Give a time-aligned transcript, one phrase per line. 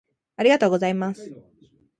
[0.35, 1.31] ありがとうございます。